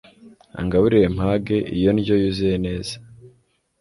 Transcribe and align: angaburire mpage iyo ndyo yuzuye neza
angaburire 0.59 1.07
mpage 1.15 1.55
iyo 1.77 1.89
ndyo 1.97 2.15
yuzuye 2.21 2.55
neza 2.65 2.93